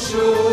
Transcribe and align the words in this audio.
عرش 0.00 0.49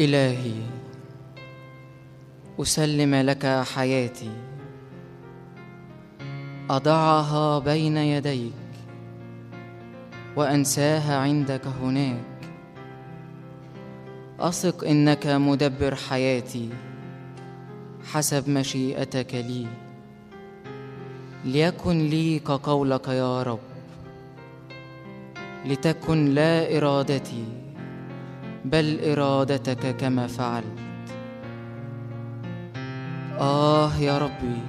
إلهي 0.00 0.60
أسلم 2.60 3.14
لك 3.14 3.46
حياتي. 3.74 4.30
أضعها 6.70 7.58
بين 7.58 7.96
يديك 7.96 8.52
وأنساها 10.36 11.16
عندك 11.16 11.66
هناك. 11.66 12.24
أثق 14.40 14.84
إنك 14.84 15.26
مدبر 15.26 15.94
حياتي 15.94 16.68
حسب 18.12 18.50
مشيئتك 18.50 19.34
لي. 19.34 19.66
ليكن 21.44 21.98
لي 21.98 22.38
كقولك 22.38 23.08
يا 23.08 23.42
رب 23.42 23.58
لتكن 25.66 26.34
لا 26.34 26.76
إرادتي. 26.76 27.55
بل 28.66 29.00
إرادتك 29.04 29.96
كما 29.96 30.26
فعلت. 30.26 30.78
آه 33.40 33.96
يا 33.96 34.18
ربي 34.18 34.60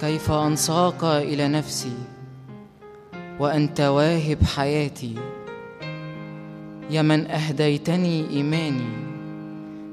كيف 0.00 0.30
أنساق 0.30 1.04
إلى 1.04 1.48
نفسي 1.48 1.96
وأنت 3.38 3.80
واهب 3.80 4.42
حياتي؟ 4.56 5.14
يا 6.90 7.02
من 7.02 7.30
أهديتني 7.30 8.30
إيماني 8.30 8.90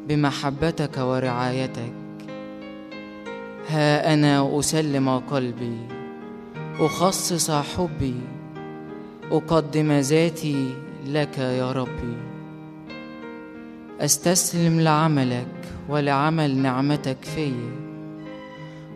بمحبتك 0.07 0.97
ورعايتك. 0.97 1.93
ها 3.69 4.13
أنا 4.13 4.59
أسلم 4.59 5.19
قلبي 5.19 5.77
أخصص 6.79 7.51
حبي 7.51 8.15
أقدم 9.31 9.91
ذاتي 9.91 10.73
لك 11.05 11.37
يا 11.37 11.71
ربي. 11.71 12.36
أستسلم 14.01 14.81
لعملك 14.81 15.47
ولعمل 15.89 16.57
نعمتك 16.57 17.17
في 17.21 17.51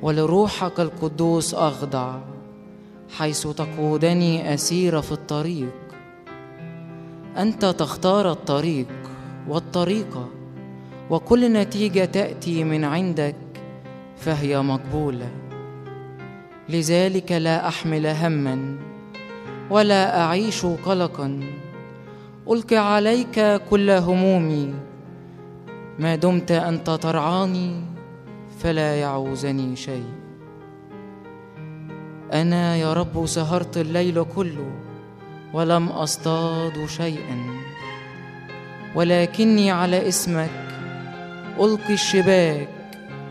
ولروحك 0.01 0.79
القدوس 0.79 1.53
أخضع 1.53 2.19
حيث 3.17 3.47
تقودني 3.47 4.53
أسير 4.53 5.01
في 5.01 5.11
الطريق. 5.11 5.73
أنت 7.37 7.65
تختار 7.65 8.31
الطريق 8.31 8.87
والطريقة 9.47 10.29
وكل 11.09 11.53
نتيجة 11.53 12.05
تأتي 12.05 12.63
من 12.63 12.83
عندك 12.83 13.35
فهي 14.17 14.61
مقبولة. 14.61 15.29
لذلك 16.69 17.31
لا 17.31 17.67
أحمل 17.67 18.07
هما 18.07 18.75
ولا 19.69 20.21
أعيش 20.21 20.65
قلقا 20.65 21.39
ألقي 22.51 22.77
عليك 22.77 23.61
كل 23.69 23.89
همومي 23.89 24.73
ما 25.99 26.15
دمت 26.15 26.51
أنت 26.51 26.89
ترعاني 26.89 27.81
فلا 28.59 28.95
يعوزني 28.95 29.75
شيء. 29.75 30.11
أنا 32.33 32.75
يا 32.75 32.93
رب 32.93 33.25
سهرت 33.25 33.77
الليل 33.77 34.23
كله 34.23 34.71
ولم 35.53 35.87
أصطاد 35.87 36.85
شيئا. 36.85 37.37
ولكني 38.95 39.71
على 39.71 40.07
اسمك 40.07 40.49
ألقي 41.59 41.93
الشباك 41.93 42.69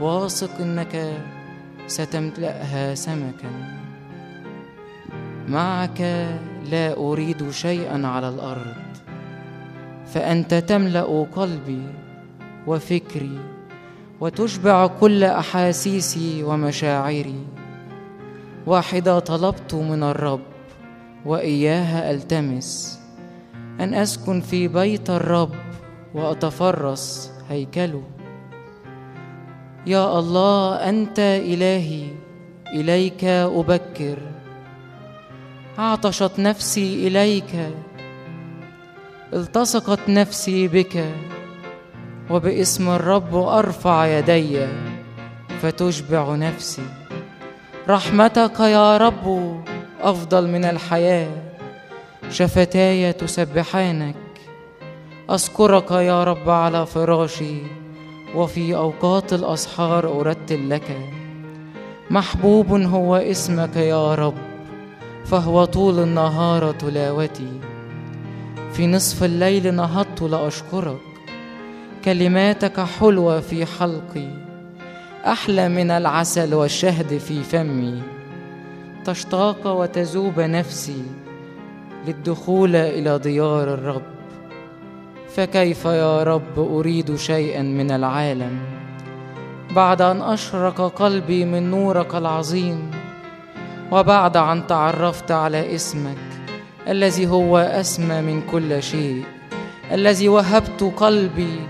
واثق 0.01 0.61
إنك 0.61 1.13
ستملأها 1.87 2.95
سمكا. 2.95 3.53
معك 5.49 6.01
لا 6.71 6.97
أريد 6.97 7.51
شيئا 7.51 8.07
على 8.07 8.29
الأرض 8.29 8.77
فأنت 10.07 10.55
تملأ 10.55 11.27
قلبي. 11.37 11.83
وفكري 12.71 13.39
وتشبع 14.21 14.87
كل 14.87 15.25
أحاسيسي 15.25 16.43
ومشاعري. 16.43 17.41
واحدة 18.67 19.19
طلبت 19.19 19.75
من 19.75 20.03
الرب 20.03 20.41
وإياها 21.27 22.11
ألتمس 22.11 23.01
أن 23.81 23.95
أسكن 23.95 24.41
في 24.41 24.69
بيت 24.69 25.11
الرب 25.11 25.51
وأتفرس 26.15 27.33
هيكله. 27.51 28.03
يا 29.87 30.19
الله 30.19 30.75
أنت 30.89 31.19
إلهي 31.19 32.07
إليك 32.75 33.25
أبكر. 33.25 34.19
عطشت 35.79 36.39
نفسي 36.39 37.07
إليك 37.09 37.53
التصقت 39.33 40.09
نفسي 40.09 40.69
بك. 40.69 41.05
وباسم 42.31 42.91
الرب 42.91 43.35
أرفع 43.35 44.07
يدي 44.07 44.67
فتشبع 45.63 46.35
نفسي. 46.35 46.83
رحمتك 47.89 48.61
يا 48.61 48.97
رب 48.97 49.57
أفضل 50.01 50.49
من 50.49 50.65
الحياة. 50.65 51.29
شفتاي 52.31 53.13
تسبحانك. 53.13 54.15
أذكرك 55.31 55.91
يا 55.91 56.25
رب 56.25 56.51
على 56.51 56.87
فراشي 56.87 57.59
وفي 58.35 58.77
أوقات 58.77 59.33
الأسحار 59.33 60.21
أرتل 60.21 60.71
لك. 60.71 60.99
محبوب 62.11 62.73
هو 62.73 63.17
اسمك 63.17 63.77
يا 63.77 64.15
رب 64.15 64.39
فهو 65.25 65.65
طول 65.65 65.99
النهار 65.99 66.73
تلاوتي. 66.73 67.61
في 68.73 68.87
نصف 68.87 69.25
الليل 69.25 69.75
نهضت 69.75 70.23
لأشكرك. 70.23 71.10
كلماتك 72.05 72.81
حلوة 72.81 73.41
في 73.41 73.67
حلقي 73.67 74.29
أحلى 75.27 75.69
من 75.69 75.91
العسل 75.91 76.55
والشهد 76.55 77.19
في 77.19 77.43
فمي. 77.43 78.03
تشتاق 79.05 79.67
وتذوب 79.67 80.41
نفسي 80.41 81.03
للدخول 82.07 82.77
إلى 82.77 83.19
ديار 83.19 83.75
الرب. 83.75 84.03
فكيف 85.29 85.85
يا 85.85 86.23
رب 86.23 86.59
أريد 86.59 87.17
شيئا 87.17 87.63
من 87.63 87.91
العالم؟ 87.91 88.59
بعد 89.71 90.03
أن 90.03 90.23
أشرق 90.23 90.81
قلبي 90.81 91.45
من 91.45 91.71
نورك 91.71 92.15
العظيم 92.15 92.91
وبعد 93.93 94.37
أن 94.37 94.67
تعرفت 94.67 95.31
على 95.31 95.75
اسمك 95.75 96.17
الذي 96.89 97.27
هو 97.27 97.59
أسمى 97.59 98.21
من 98.21 98.43
كل 98.43 98.83
شيء 98.83 99.25
الذي 99.93 100.29
وهبت 100.29 100.83
قلبي 100.97 101.61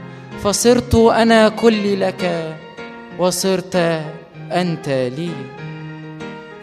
فصرت 0.45 0.95
أنا 0.95 1.49
كلي 1.49 1.97
لك 1.97 2.55
وصرت 3.19 3.77
أنت 4.53 4.89
لي. 4.89 5.31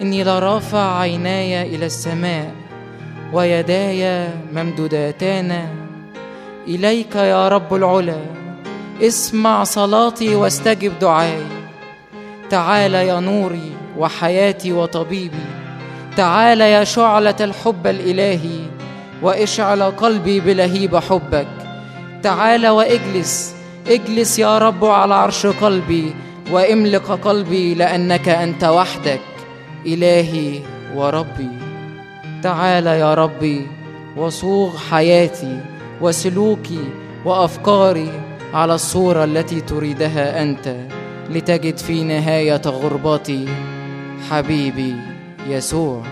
إني 0.02 0.24
لرافع 0.24 1.00
عيناي 1.00 1.76
إلى 1.76 1.86
السماء 1.86 2.52
ويداي 3.34 4.28
ممدودتان. 4.54 5.68
إليك 6.68 7.16
يا 7.16 7.48
رب 7.48 7.74
العلا 7.74 8.18
اسمع 9.02 9.64
صلاتي 9.64 10.36
واستجب 10.36 11.00
دعائي. 11.00 11.46
تعال 12.50 12.94
يا 12.94 13.20
نوري 13.20 13.72
وحياتي 13.98 14.74
وطبيبي 14.74 15.46
تعال 16.18 16.62
يا 16.62 16.84
شعلة 16.84 17.36
الحب 17.42 17.88
الإلهي 17.88 18.60
واشعل 19.22 19.84
قلبي 19.84 20.40
بلهيب 20.40 20.96
حبك. 20.96 21.48
تعال 22.24 22.68
واجلس 22.68 23.57
اجلس 23.90 24.40
يا 24.40 24.58
رب 24.58 24.86
على 24.86 25.14
عرش 25.14 25.46
قلبي 25.46 26.14
واملك 26.52 27.12
قلبي 27.12 27.74
لأنك 27.74 28.30
أنت 28.30 28.64
وحدك 28.64 29.22
إلهي 29.86 30.60
وربي. 30.96 31.50
تعال 32.44 32.88
يا 32.88 33.14
ربي 33.14 33.68
وصوغ 34.18 34.78
حياتي 34.78 35.60
وسلوكي 36.02 36.84
وأفكاري 37.26 38.12
على 38.54 38.76
الصورة 38.76 39.24
التي 39.24 39.62
تريدها 39.62 40.42
أنت 40.42 40.76
لتجد 41.30 41.78
في 41.78 42.04
نهاية 42.04 42.62
غربتي 42.66 43.46
حبيبي 44.30 44.96
يسوع. 45.48 46.04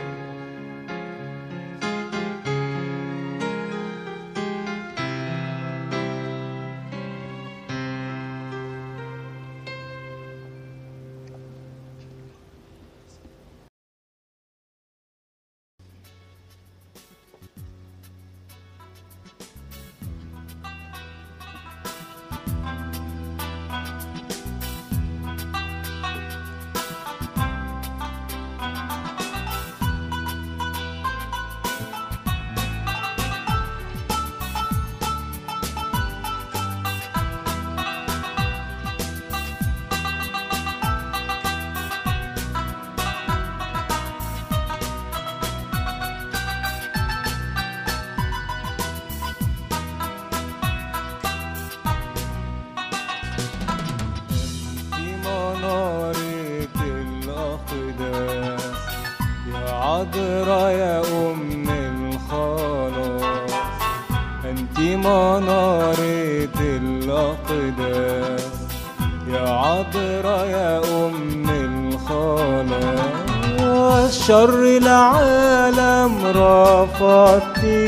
شر 74.27 74.59
العالم 74.81 76.13
رفضتي 76.25 77.85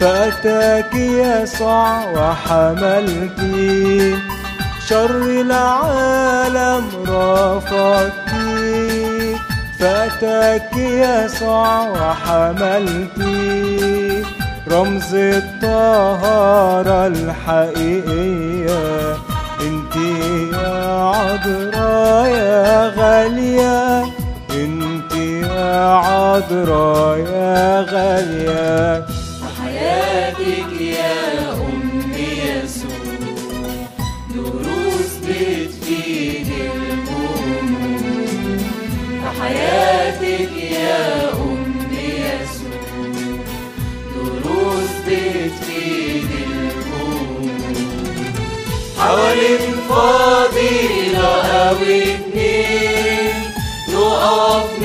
فأتاك 0.00 0.94
يسوع 0.94 2.04
وحملتي 2.16 3.66
شر 4.88 5.22
العالم 5.44 6.84
رفضتي 7.08 8.56
فأتاك 9.78 10.76
يسوع 10.76 11.68
وحملتي 11.88 13.36
رمز 14.70 15.14
الطهارة 15.14 17.06
الحقيقية. 17.06 18.82
انت 19.60 19.96
يا 20.52 20.76
عذراء 21.14 22.26
يا 22.26 22.92
غالية. 22.96 23.76
انت 23.78 23.85
عذراء 26.36 27.18
يا 27.18 27.86
غالية. 27.90 29.06
حياتك 29.62 30.80
يا 30.80 31.52
أم 31.52 32.12
يسوع 32.12 33.06
دروس 34.34 35.12
بتفيد 35.28 36.46
الهموم 36.60 37.68
حياتك 39.40 40.52
يا 40.72 41.32
أم 41.32 41.74
يسوع 41.92 42.80
دروس 44.14 44.90
بتفيد 45.06 46.30
الهموم 46.46 47.50
حوالين 48.98 49.60
فضيلة 49.88 51.28
أو 51.46 51.76
اتنين 51.76 53.34
نقف 53.94 54.75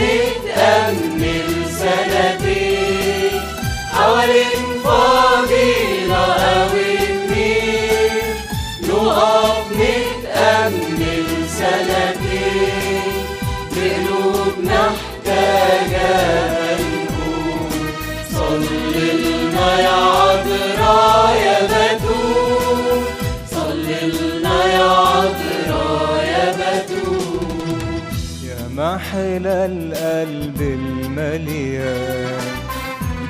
يا 29.01 29.07
محلى 29.07 29.65
القلب 29.65 30.61
المليان 30.61 32.41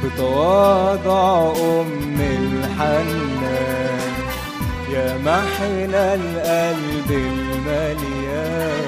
بتواضع 0.04 1.52
أم 1.52 2.18
الحنان. 2.20 4.00
يا 4.94 5.18
محلى 5.18 6.06
القلب 6.16 7.10
المليان 7.12 8.86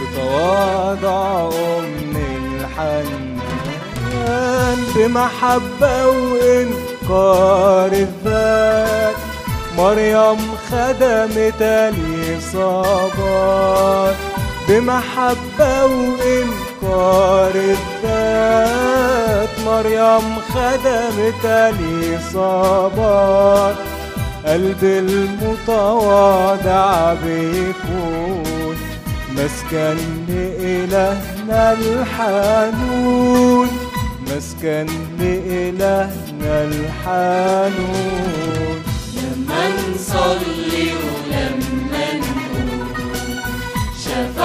بتواضع 0.00 1.48
أم 1.48 2.14
الحنان. 2.36 3.38
بمحبة 4.94 5.96
وإنكار 6.06 7.92
الذات 7.92 9.16
مريم 9.78 10.40
خدمت 10.70 11.62
الإصابات. 12.42 13.08
بمحبة 14.68 15.84
وإنكار 15.84 17.54
الذات 17.54 19.48
مريم 19.66 20.26
خدمت 20.40 21.44
الإصابات 22.24 22.96
قلب 24.46 24.84
المتواضع 24.84 26.44
بيكون 27.14 28.76
مسكن 29.36 29.96
لإلهنا 30.28 31.62
الحنون. 31.72 33.68
مسكن 34.26 34.86
لإلهنا 35.20 36.54
الحنون. 36.64 38.08
لما 39.16 39.62
نصلي 39.94 40.88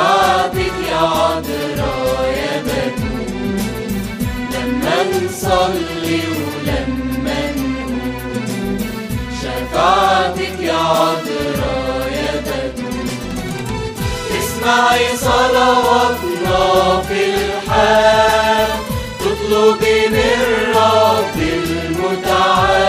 شفاعتك 0.04 0.74
يا 0.90 0.98
عذراء 0.98 2.24
يا 2.38 2.56
بتول 2.66 3.60
لما 4.54 4.98
نصلي 5.04 6.22
ولما 6.36 7.42
نقول 7.58 8.80
شفاعتك 9.42 10.58
يا 10.60 10.74
عذراء 10.74 12.08
يا 12.12 12.36
بتول 12.42 13.08
اسمعي 14.40 15.08
صلواتنا 15.18 16.62
في 17.08 17.22
الحال 17.36 18.70
تطلبي 19.20 20.00
من 20.08 20.40
رب 20.76 21.38
المتعال 21.64 22.84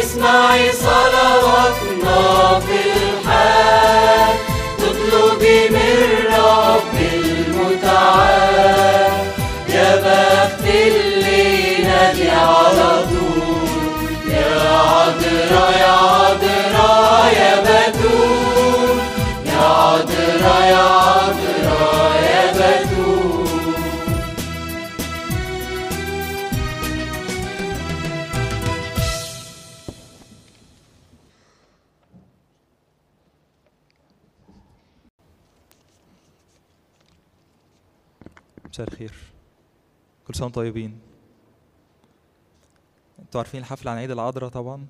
اسمعي 0.00 0.72
صلواتنا 0.72 2.20
في 2.60 2.78
الحال 2.96 4.34
المتعال. 7.42 9.12
يا 9.68 9.96
بخت 9.96 10.64
اللي 10.74 11.76
نادي 11.84 12.30
على 12.30 12.90
طول 13.10 14.32
يا 14.32 14.60
عذرا 14.70 15.66
يا 15.80 15.92
عذرا 15.92 17.30
يا 17.38 17.54
بتول 17.60 18.98
يا 19.46 19.60
عذرا 19.62 20.56
يا 20.66 20.71
مساء 38.72 38.88
الخير. 38.88 39.12
كل 40.26 40.34
سنة 40.34 40.48
طيبين. 40.48 40.98
أنتوا 43.18 43.40
عارفين 43.40 43.60
الحفلة 43.60 43.90
عن 43.90 43.96
عيد 43.96 44.10
العذراء 44.10 44.48
طبعا. 44.50 44.86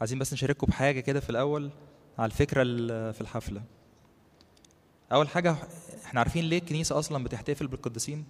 عايزين 0.00 0.18
بس 0.18 0.32
نشارككم 0.32 0.66
بحاجة 0.66 1.00
كده 1.00 1.20
في 1.20 1.30
الأول 1.30 1.70
على 2.18 2.26
الفكرة 2.26 2.62
ال- 2.62 3.14
في 3.14 3.20
الحفلة. 3.20 3.62
أول 5.12 5.28
حاجة 5.28 5.56
إحنا 6.04 6.20
عارفين 6.20 6.44
ليه 6.44 6.58
الكنيسة 6.58 6.98
أصلا 6.98 7.24
بتحتفل 7.24 7.66
بالقديسين؟ 7.66 8.24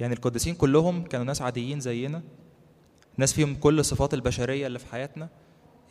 يعني 0.00 0.14
القديسين 0.14 0.54
كلهم 0.54 1.02
كانوا 1.04 1.26
ناس 1.26 1.42
عاديين 1.42 1.80
زينا. 1.80 2.22
ناس 3.16 3.32
فيهم 3.32 3.54
كل 3.54 3.78
الصفات 3.80 4.14
البشرية 4.14 4.66
اللي 4.66 4.78
في 4.78 4.86
حياتنا. 4.86 5.28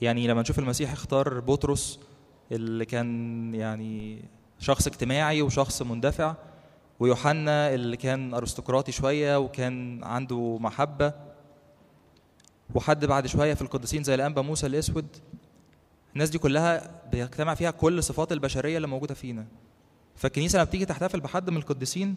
يعني 0.01 0.27
لما 0.27 0.41
نشوف 0.41 0.59
المسيح 0.59 0.91
اختار 0.91 1.39
بطرس 1.39 1.99
اللي 2.51 2.85
كان 2.85 3.55
يعني 3.55 4.21
شخص 4.59 4.87
اجتماعي 4.87 5.41
وشخص 5.41 5.81
مندفع 5.81 6.35
ويوحنا 6.99 7.73
اللي 7.73 7.97
كان 7.97 8.33
أرستقراطي 8.33 8.91
شوية 8.91 9.39
وكان 9.39 10.03
عنده 10.03 10.57
محبة. 10.61 11.13
وحد 12.75 13.05
بعد 13.05 13.27
شوية 13.27 13.53
في 13.53 13.61
القديسين 13.61 14.03
زي 14.03 14.15
الأنبا 14.15 14.41
موسى 14.41 14.67
الأسود. 14.67 15.07
الناس 16.13 16.29
دي 16.29 16.37
كلها 16.37 17.01
بيجتمع 17.11 17.55
فيها 17.55 17.71
كل 17.71 17.97
الصفات 17.97 18.31
البشرية 18.31 18.77
اللي 18.77 18.87
موجودة 18.87 19.13
فينا. 19.13 19.45
فالكنيسة 20.15 20.57
لما 20.57 20.63
بتيجي 20.63 20.85
تحتفل 20.85 21.19
بحد 21.19 21.49
من 21.49 21.57
القديسين 21.57 22.15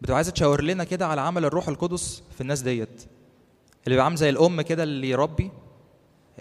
بتبقى 0.00 0.16
عايزة 0.16 0.32
تشاور 0.32 0.62
لنا 0.62 0.84
كده 0.84 1.06
على 1.06 1.20
عمل 1.20 1.44
الروح 1.44 1.68
القدس 1.68 2.22
في 2.34 2.40
الناس 2.40 2.60
ديت. 2.60 3.02
اللي 3.84 3.94
بيبقى 3.94 4.04
عامل 4.04 4.16
زي 4.16 4.30
الأم 4.30 4.60
كده 4.62 4.82
اللي 4.82 5.10
يربي 5.10 5.50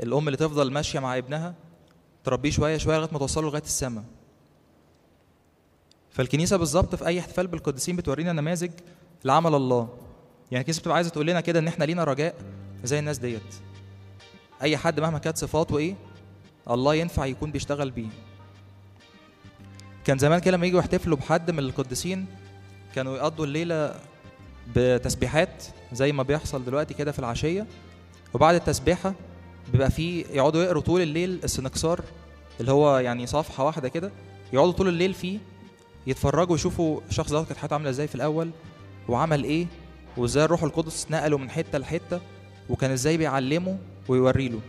الأم 0.04 0.28
اللي 0.28 0.38
تفضل 0.38 0.71
ماشية 0.71 1.00
مع 1.00 1.17
ابنها 1.17 1.56
تربيه 2.24 2.52
شوية 2.52 2.78
شوية 2.78 2.97
لغاية 2.97 3.10
ما 3.13 3.19
توصله 3.19 3.47
لغاية 3.47 3.62
السماء. 3.63 4.04
فالكنيسة 6.12 6.58
بالظبط 6.58 6.95
في 6.95 7.08
أي 7.08 7.19
احتفال 7.19 7.47
بالقديسين 7.47 7.95
بتورينا 7.95 8.32
نماذج 8.34 8.71
لعمل 9.26 9.56
الله. 9.56 9.89
يعني 10.52 10.62
الكنيسة 10.62 10.80
بتبقى 10.80 10.95
عايزة 10.95 11.10
تقول 11.10 11.28
لنا 11.28 11.41
كده 11.41 11.60
إن 11.60 11.67
إحنا 11.67 11.84
لينا 11.86 12.04
رجاء 12.04 12.36
زي 12.84 13.00
الناس 13.00 13.17
ديت. 13.17 13.41
أي 14.62 14.78
حد 14.78 15.00
مهما 15.00 15.19
كانت 15.19 15.38
صفاته 15.38 15.78
إيه 15.78 15.95
الله 16.69 16.95
ينفع 16.95 17.26
يكون 17.26 17.52
بيشتغل 17.52 17.91
بيه. 17.91 18.08
كان 20.06 20.17
زمان 20.17 20.39
كده 20.39 20.58
لما 20.58 20.65
يجوا 20.65 20.80
يحتفلوا 20.80 21.17
بحد 21.17 21.52
من 21.52 21.60
القديسين 21.60 22.26
كانوا 22.95 23.17
يقضوا 23.17 23.45
الليلة 23.45 23.95
بتسبيحات 24.76 25.63
زي 25.93 26.12
ما 26.12 26.24
بيحصل 26.24 26.65
دلوقتي 26.65 26.93
كده 26.93 27.12
في 27.12 27.19
العشية. 27.19 27.67
وبعد 28.34 28.56
التسبيحة 28.56 29.13
بيبقى 29.71 29.91
فيه 29.91 30.26
يقعدوا 30.26 30.63
يقروا 30.63 30.82
طول 30.82 31.02
الليل 31.02 31.39
السنكسار 31.43 32.02
اللي 32.60 32.71
هو 32.71 32.97
يعني 32.97 33.28
صفحة 33.28 33.63
واحدة 33.63 33.88
كده 33.88 34.12
يقعدوا 34.54 34.71
طول 34.71 34.88
الليل 34.88 35.13
فيه 35.13 35.39
يتفرجوا 36.08 36.56
يشوفوا 36.56 37.02
الشخص 37.10 37.32
ده 37.32 37.44
كانت 37.44 37.58
حياته 37.58 37.74
عاملة 37.74 37.90
إزاي 37.90 38.08
في 38.08 38.16
الأول 38.16 38.52
وعمل 39.10 39.44
إيه 39.44 39.68
وإزاي 40.18 40.46
الروح 40.46 40.64
القدس 40.64 41.08
نقله 41.12 41.38
من 41.38 41.50
حتة 41.50 41.78
لحتة 41.78 42.22
وكان 42.70 42.92
إزاي 42.92 43.18
بيعلمه 43.18 43.78
ويوري 44.08 44.50
له. 44.50 44.60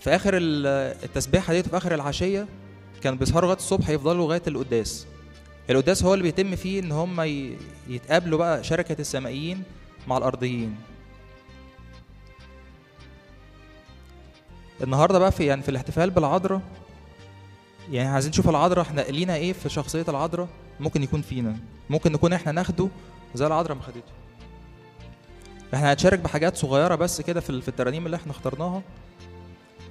في 0.00 0.10
آخر 0.10 0.36
ال- 0.36 0.66
التسبيحة 1.04 1.52
ديت 1.52 1.68
في 1.68 1.76
آخر 1.76 1.94
العشية 1.94 2.48
كان 3.02 3.16
بيسهروا 3.16 3.42
لغاية 3.46 3.56
الصبح 3.58 3.88
يفضلوا 3.90 4.24
لغاية 4.26 4.42
القداس. 4.46 5.06
القداس 5.70 6.02
هو 6.04 6.14
اللي 6.14 6.22
بيتم 6.22 6.56
فيه 6.56 6.80
إن 6.80 6.92
هم 6.92 7.20
يتقابلوا 7.88 8.38
بقى 8.38 8.64
شركة 8.64 8.96
السمائيين 9.00 9.62
مع 10.08 10.16
الأرضيين. 10.18 10.76
النهارده 14.82 15.18
بقى 15.18 15.32
في 15.32 15.46
يعني 15.46 15.62
في 15.62 15.68
الاحتفال 15.68 16.10
بالعذراء 16.10 16.60
يعني 17.90 18.08
عايزين 18.08 18.30
نشوف 18.30 18.48
العذراء 18.48 18.82
إحنا 18.84 19.00
لينا 19.00 19.34
إيه 19.34 19.52
في 19.52 19.68
شخصية 19.68 20.04
العذراء؟ 20.08 20.48
ممكن 20.80 21.02
يكون 21.02 21.22
فينا. 21.22 21.56
ممكن 21.90 22.12
نكون 22.12 22.32
إحنا 22.32 22.52
ناخده 22.52 22.88
زي 23.34 23.46
العذراء 23.46 23.76
ما 23.76 23.82
خدته. 23.82 24.00
إحنا 25.74 25.92
هنتشارك 25.92 26.18
بحاجات 26.18 26.56
صغيرة 26.56 26.94
بس 26.94 27.20
كده 27.20 27.40
في 27.40 27.50
ال- 27.50 27.62
في 27.62 27.68
الترانيم 27.68 28.06
اللي 28.06 28.16
إحنا 28.16 28.32
اخترناها. 28.32 28.82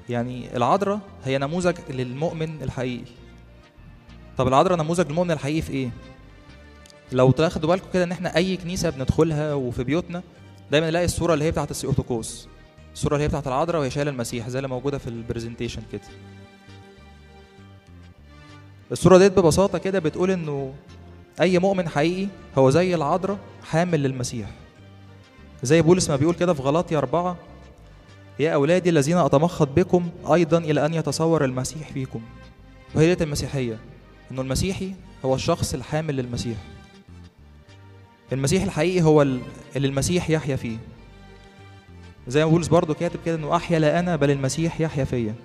يعني 0.09 0.57
العذراء 0.57 0.99
هي 1.25 1.37
نموذج 1.37 1.75
للمؤمن 1.89 2.63
الحقيقي. 2.63 3.11
طب 4.37 4.47
العذراء 4.47 4.77
نموذج 4.77 5.07
للمؤمن 5.07 5.31
الحقيقي 5.31 5.61
في 5.61 5.71
إيه؟ 5.71 5.89
لو 7.11 7.31
تاخدوا 7.31 7.69
بالكم 7.69 7.87
كده 7.93 8.03
ان 8.03 8.11
إحنا 8.11 8.35
اي 8.35 8.57
كنيسة 8.57 8.89
بندخلها 8.89 9.53
وفي 9.53 9.83
بيوتنا 9.83 10.23
دايما 10.71 10.87
نلاقي 10.87 11.05
الصورة 11.05 11.33
اللي 11.33 11.45
هي 11.45 11.51
بتاعت 11.51 11.71
الثيوتوكوس 11.71 12.47
الصورة 12.93 13.13
اللي 13.13 13.23
هي 13.23 13.27
بتاعت 13.27 13.47
العذراء 13.47 13.81
وهي 13.81 13.89
شايلة 13.89 14.11
المسيح 14.11 14.49
زي 14.49 14.59
اللي 14.59 14.67
موجودة 14.69 14.97
في 14.97 15.07
ال 15.07 15.13
presentation 15.13 15.81
كده. 15.91 16.01
الصورة 18.91 19.17
ديت 19.17 19.39
ببساطة 19.39 19.77
كده 19.77 19.99
بتقول 19.99 20.31
إنه 20.31 20.73
أي 21.41 21.59
مؤمن 21.59 21.89
حقيقي 21.89 22.27
هو 22.57 22.69
زي 22.69 22.95
العذراء 22.95 23.37
حامل 23.63 24.03
للمسيح. 24.03 24.49
زي 25.63 25.81
بولس 25.81 26.09
ما 26.09 26.15
بيقول 26.15 26.35
كده 26.35 26.53
في 26.53 26.61
غلاطيا 26.61 26.97
أربعة 26.97 27.37
يا 28.39 28.53
أولادي 28.53 28.89
الذين 28.89 29.17
أتمخض 29.17 29.75
بكم 29.75 30.09
أيضا 30.33 30.57
إلى 30.57 30.85
أن 30.85 30.93
يتصور 30.93 31.45
المسيح 31.45 31.91
فيكم. 31.91 32.21
وهي 32.95 33.05
ديت 33.07 33.21
المسيحية 33.21 33.77
إنه 34.31 34.41
المسيحي 34.41 34.91
هو 35.25 35.35
الشخص 35.35 35.73
الحامل 35.73 36.15
للمسيح. 36.15 36.57
المسيح 38.33 38.63
الحقيقي 38.63 39.01
هو 39.01 39.21
ال- 39.21 39.39
اللي 39.75 39.87
المسيح 39.87 40.29
يحيا 40.29 40.55
فيه. 40.55 40.77
زي 42.27 42.45
ما 42.45 42.51
بولس 42.51 42.67
برضه 42.67 42.93
كاتب 42.93 43.19
كده 43.25 43.35
إنه 43.35 43.55
أحيا 43.55 43.79
لا 43.79 43.99
أنا 43.99 44.15
بل 44.15 44.31
المسيح 44.31 44.81
يحيا 44.81 45.03
فيا. 45.03 45.35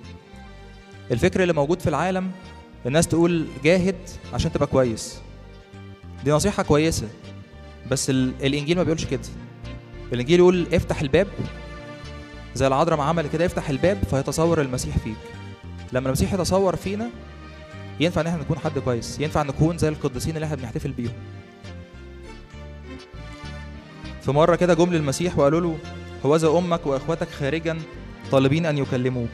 الفكر 1.11 1.43
اللي 1.43 1.53
موجود 1.53 1.81
في 1.81 1.89
العالم 1.89 2.31
الناس 2.87 3.09
تقول 3.09 3.47
جاهد 3.65 3.97
عشان 4.35 4.53
تبقى 4.53 4.67
كويس. 4.67 5.19
دي 6.25 6.31
نصيحة 6.31 6.63
كويسة 6.63 7.09
بس 7.91 8.11
ال... 8.11 8.33
الإنجيل 8.43 8.77
ما 8.77 8.83
بيقولش 8.83 9.05
كده. 9.05 9.21
الإنجيل 10.13 10.39
يقول 10.39 10.67
افتح 10.73 11.01
الباب 11.01 11.27
زي 12.55 12.67
العذراء 12.67 12.99
ما 12.99 13.05
عمل 13.05 13.27
كده 13.29 13.47
افتح 13.47 13.69
الباب 13.71 13.99
فيتصور 14.11 14.61
المسيح 14.61 14.99
فيك. 14.99 15.17
لما 15.93 16.07
المسيح 16.07 16.33
يتصور 16.33 16.77
فينا 16.77 17.11
ينفع 18.01 18.21
إن 18.21 18.27
إحنا 18.27 18.41
نكون 18.41 18.59
حد 18.59 18.79
كويس 18.79 19.21
ينفع 19.21 19.43
نكون 19.43 19.79
زي 19.79 19.89
القديسين 19.89 20.35
اللي 20.35 20.45
إحنا 20.47 20.57
بنحتفل 20.57 20.93
بيهم. 20.93 21.13
في 24.23 24.33
مرة 24.33 24.57
كده 24.57 24.75
جم 24.75 24.93
للمسيح 24.93 25.39
وقالوا 25.39 25.61
له 25.61 25.79
هوذا 26.27 26.49
أمك 26.49 26.87
وإخوتك 26.87 27.29
خارجا 27.29 27.79
طالبين 28.33 28.67
أن 28.67 28.79
يكلموك. 28.79 29.29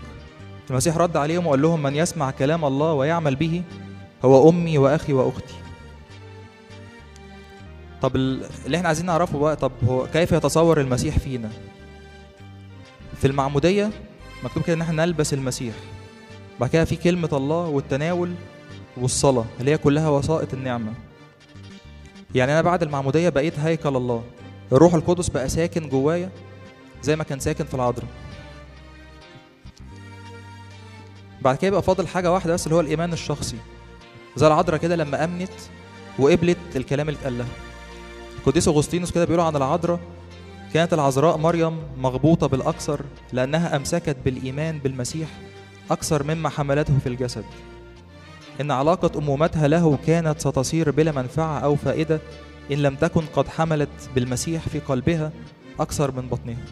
المسيح 0.71 0.97
رد 0.97 1.17
عليهم 1.17 1.47
وقال 1.47 1.63
لهم 1.63 1.83
من 1.83 1.97
يسمع 1.97 2.31
كلام 2.31 2.65
الله 2.65 2.93
ويعمل 2.93 3.37
به 3.37 3.63
هو 4.25 4.49
أمي 4.51 4.79
وأخي 4.79 5.13
وأختي. 5.13 5.55
طب 8.03 8.17
ال- 8.17 8.45
اللي 8.67 8.77
إحنا 8.77 8.89
عايزين 8.89 9.07
نعرفه 9.07 9.39
بقى 9.39 9.57
طب 9.57 9.73
هو 9.89 10.07
كيف 10.07 10.33
يتصور 10.33 10.81
المسيح 10.81 11.19
فينا؟ 11.19 11.51
في 13.17 13.27
المعمودية 13.27 13.91
مكتوب 14.45 14.63
كده 14.63 14.77
إن 14.77 14.81
إحنا 14.83 15.05
نلبس 15.05 15.35
المسيح 15.35 15.75
بعد 16.61 16.71
كده 16.71 16.85
في 16.85 16.97
كلمة 16.97 17.29
الله 17.33 17.67
والتناول 17.67 18.35
والصلاة 18.97 19.45
اللي 19.61 19.71
هي 19.71 19.79
كلها 19.79 20.09
وسائط 20.09 20.55
النعمة. 20.55 20.93
يعني 22.35 22.53
أنا 22.53 22.63
بعد 22.63 22.83
المعمودية 22.83 23.29
بقيت 23.29 23.59
هيكل 23.59 23.97
الله 23.97 24.23
الروح 24.73 24.95
القدس 24.95 25.29
بقى 25.29 25.49
ساكن 25.49 25.89
جوايا 25.89 26.31
زي 27.03 27.17
ما 27.17 27.25
كان 27.25 27.41
ساكن 27.41 27.65
في 27.65 27.75
العذراء 27.75 28.09
بعد 31.43 31.57
كده 31.57 31.69
يبقى 31.69 31.83
فاضل 31.83 32.09
حاجة 32.09 32.33
واحدة 32.33 32.53
بس 32.55 32.67
اللي 32.67 32.75
هو 32.77 32.81
الإيمان 32.81 33.13
الشخصي. 33.13 33.57
زي 34.37 34.47
العذراء 34.47 34.79
كده 34.81 34.97
لما 34.97 35.25
أمنت 35.25 35.51
وقبلت 36.19 36.59
الكلام 36.77 37.09
اللي 37.09 37.19
اتقال 37.19 37.39
لها. 37.39 37.47
القديس 38.39 38.69
أغسطينوس 38.69 39.11
كده 39.11 39.25
بيقولوا 39.25 39.45
عن 39.45 39.57
العذراء. 39.57 40.01
كانت 40.75 40.95
العذراء 40.95 41.37
مريم 41.37 41.79
مغبوطة 41.99 42.47
بالأكثر 42.47 43.01
لأنها 43.33 43.77
أمسكت 43.77 44.17
بالإيمان 44.25 44.79
بالمسيح 44.79 45.29
أكثر 45.91 46.23
مما 46.23 46.49
حملته 46.49 46.99
في 46.99 47.09
الجسد. 47.09 47.45
إن 48.61 48.71
علاقة 48.71 49.19
أمومتها 49.19 49.69
له 49.69 49.99
كانت 50.07 50.41
ستصير 50.41 50.91
بلا 50.91 51.13
منفعة 51.13 51.59
أو 51.59 51.77
فائدة 51.77 52.21
إن 52.73 52.79
لم 52.79 52.95
تكن 52.95 53.25
قد 53.35 53.49
حملت 53.49 53.89
بالمسيح 54.15 54.69
في 54.69 54.79
قلبها 54.79 55.33
أكثر 55.81 56.11
من 56.11 56.29
بطنها. 56.29 56.65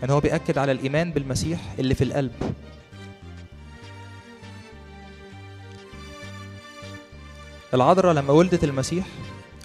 يعني 0.00 0.12
هو 0.12 0.20
بيأكد 0.20 0.58
على 0.58 0.72
الإيمان 0.72 1.12
بالمسيح 1.12 1.60
اللي 1.78 1.94
في 1.94 2.04
القلب. 2.04 2.32
العذراء 7.74 8.14
لما 8.14 8.32
ولدت 8.32 8.64
المسيح 8.64 9.06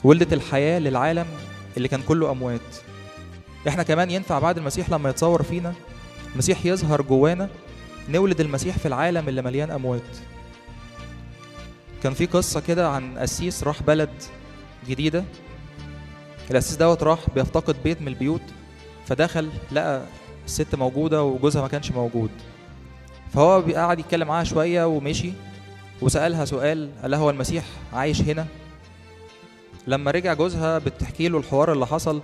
ولدت 0.04 0.34
الحياة 0.34 0.80
للعالم 0.80 1.26
اللي 1.78 1.88
كان 1.88 2.02
كله 2.02 2.32
أموات. 2.32 2.62
إحنا 3.68 3.84
كمان 3.84 4.12
ينفع 4.12 4.40
بعد 4.40 4.58
المسيح 4.58 4.90
لما 4.90 5.10
يتصور 5.10 5.44
فينا 5.44 5.74
المسيح 6.34 6.66
يظهر 6.66 7.02
جوانا 7.02 7.50
نولد 8.10 8.42
المسيح 8.42 8.78
في 8.78 8.88
العالم 8.88 9.30
اللي 9.30 9.42
مليان 9.42 9.72
أموات. 9.72 10.02
كان 12.04 12.14
في 12.14 12.26
قصة 12.26 12.60
كده 12.60 12.90
عن 12.90 13.18
قسيس 13.18 13.64
راح 13.64 13.84
بلد 13.84 14.10
جديدة. 14.88 15.24
القسيس 16.52 16.76
دوت 16.76 17.04
راح 17.04 17.20
بيفتقد 17.36 17.76
بيت 17.84 18.02
من 18.02 18.08
البيوت 18.08 18.42
فدخل 19.06 19.50
لقى 19.72 20.02
الست 20.46 20.76
موجودة 20.76 21.24
وجوزها 21.24 21.62
ما 21.62 21.68
كانش 21.68 21.92
موجود. 21.92 22.30
فهو 23.34 23.64
قعد 23.76 24.00
يتكلم 24.00 24.28
معاها 24.28 24.44
شوية 24.44 24.86
ومشي. 24.86 25.32
وسألها 26.02 26.46
سؤال 26.46 26.90
قال 27.02 27.14
هو 27.14 27.30
المسيح 27.30 27.66
عايش 27.94 28.22
هنا؟ 28.22 28.46
لما 29.88 30.12
رجع 30.12 30.34
جوزها 30.34 30.78
بتحكي 30.80 31.28
له 31.28 31.38
الحوار 31.38 31.74
اللي 31.74 31.88
حصل 31.88 32.22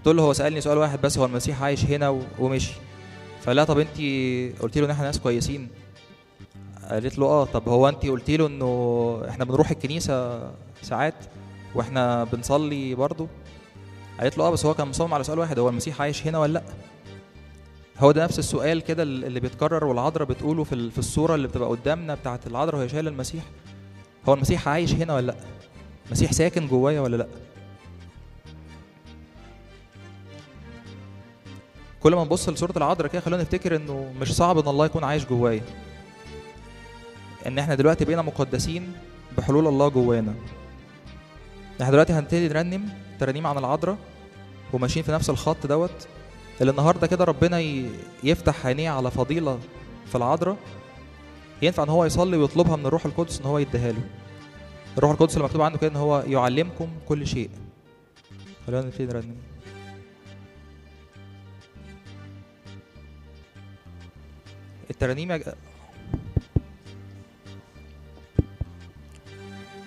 بتقول 0.00 0.16
له 0.16 0.22
هو 0.22 0.32
سألني 0.32 0.60
سؤال 0.60 0.78
واحد 0.78 1.00
بس 1.00 1.18
هو 1.18 1.24
المسيح 1.24 1.62
عايش 1.62 1.84
هنا؟ 1.84 2.20
ومشي. 2.38 2.72
فقال 3.42 3.56
لها 3.56 3.64
طب 3.64 3.78
انت 3.78 3.96
قلتي 4.62 4.80
له 4.80 4.86
إن 4.86 4.90
إحنا 4.90 5.04
ناس 5.04 5.18
كويسين؟ 5.18 5.68
قالت 6.90 7.18
له 7.18 7.26
آه 7.26 7.44
طب 7.44 7.68
هو 7.68 7.88
انت 7.88 8.06
قلتي 8.06 8.36
له 8.36 8.46
إنه 8.46 9.22
إحنا 9.28 9.44
بنروح 9.44 9.70
الكنيسة 9.70 10.40
ساعات 10.82 11.14
وإحنا 11.74 12.24
بنصلي 12.24 12.94
برضه؟ 12.94 13.26
قالت 14.20 14.38
له 14.38 14.46
آه 14.46 14.50
بس 14.50 14.66
هو 14.66 14.74
كان 14.74 14.88
مصمم 14.88 15.14
على 15.14 15.24
سؤال 15.24 15.38
واحد 15.38 15.58
هو 15.58 15.68
المسيح 15.68 16.00
عايش 16.00 16.26
هنا 16.26 16.38
ولا 16.38 16.52
لأ؟ 16.52 16.62
هو 17.98 18.12
ده 18.12 18.24
نفس 18.24 18.38
السؤال 18.38 18.80
كده 18.80 19.02
اللي 19.02 19.40
بيتكرر 19.40 19.84
والعذراء 19.84 20.28
بتقوله 20.28 20.64
في 20.64 20.90
في 20.90 20.98
الصورة 20.98 21.34
اللي 21.34 21.48
بتبقى 21.48 21.68
قدامنا 21.68 22.14
بتاعت 22.14 22.46
العذراء 22.46 22.76
وهي 22.76 22.88
شايله 22.88 23.10
المسيح؟ 23.10 23.44
هو 24.28 24.34
المسيح 24.34 24.68
عايش 24.68 24.92
هنا 24.94 25.14
ولا 25.14 25.26
لأ؟ 25.26 25.36
المسيح 26.06 26.32
ساكن 26.32 26.66
جوايا 26.68 27.00
ولا 27.00 27.16
لأ؟ 27.16 27.26
كل 32.02 32.14
ما 32.14 32.24
نبص 32.24 32.48
لصورة 32.48 32.72
العذراء 32.76 33.10
كده 33.10 33.20
خلونا 33.20 33.42
نفتكر 33.42 33.76
إنه 33.76 34.12
مش 34.20 34.34
صعب 34.34 34.58
إن 34.58 34.68
الله 34.68 34.86
يكون 34.86 35.04
عايش 35.04 35.24
جوايا. 35.26 35.62
إن 37.46 37.58
إحنا 37.58 37.74
دلوقتي 37.74 38.04
بقينا 38.04 38.22
مقدسين 38.22 38.92
بحلول 39.38 39.66
الله 39.66 39.88
جوانا. 39.88 40.34
إحنا 41.80 41.90
دلوقتي 41.90 42.12
هنبتدي 42.12 42.48
نرنم 42.48 42.88
ترانيم 43.20 43.46
عن 43.46 43.58
العذراء 43.58 43.96
وماشيين 44.72 45.04
في 45.04 45.12
نفس 45.12 45.30
الخط 45.30 45.66
دوت. 45.66 46.08
اللي 46.60 46.70
النهارده 46.70 47.06
كده 47.06 47.24
ربنا 47.24 47.58
يفتح 48.24 48.66
عينيه 48.66 48.90
على 48.90 49.10
فضيلة 49.10 49.58
في 50.06 50.14
العذراء 50.14 50.56
ينفع 51.62 51.82
إن 51.82 51.88
هو 51.88 52.04
يصلي 52.04 52.36
ويطلبها 52.36 52.76
من 52.76 52.86
الروح 52.86 53.06
القدس 53.06 53.40
إن 53.40 53.46
هو 53.46 53.58
يديها 53.58 53.92
له. 53.92 54.00
الروح 54.98 55.10
القدس 55.10 55.34
اللي 55.34 55.44
مكتوب 55.44 55.60
عنه 55.62 55.76
كده 55.78 55.90
إن 55.90 55.96
هو 55.96 56.24
يعلمكم 56.26 56.88
كل 57.08 57.26
شيء. 57.26 57.50
خلينا 58.66 58.82
نبتدي 58.86 59.06
نرنم. 59.06 59.36
الترانيم 64.90 65.30
يا 65.32 65.36
ج- 65.36 65.54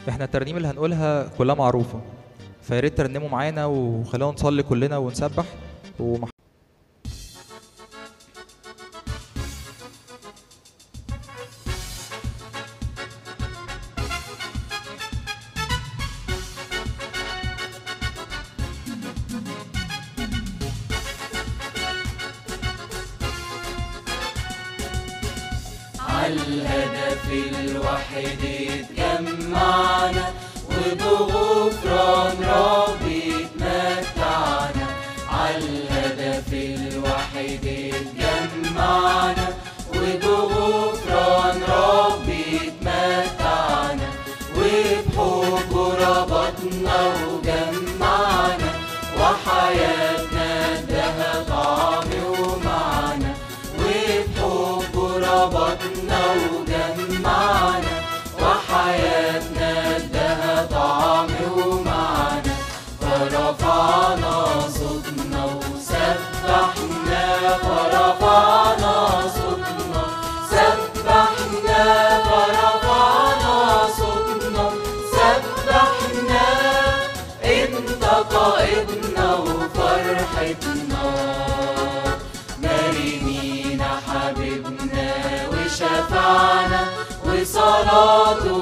إحنا 0.10 0.24
الترانيم 0.26 0.58
اللي 0.58 0.68
هنقولها 0.68 1.28
كلها 1.38 1.56
معروفة 1.56 2.02
فيا 2.62 2.80
ريت 2.80 2.98
ترنموا 2.98 3.30
معانا 3.30 3.66
وخلونا 3.66 4.34
نصلي 4.34 4.64
كلنا 4.64 4.98
ونسبح 4.98 5.46
ومح... 6.00 6.30
الواحد 28.18 28.44
اتجمعنا 28.98 30.26
وبغفران 30.70 32.38
ربي 32.44 33.34
اتمتعنا 33.46 34.88
عالهدف 35.32 36.54
الواحد 36.54 37.66
اتجمعنا 37.94 39.48
وبغفران 39.96 41.62
ربي 41.70 42.46
اتمتعنا 42.68 44.08
وبحبه 44.58 45.94
ربطنا 45.94 47.00
قائدنا 78.58 79.36
وفرحتنا 79.36 81.04
مريمينا 82.64 83.90
حبيبنا 84.08 85.10
وشفعنا 85.52 86.82
وصلاته 87.26 88.57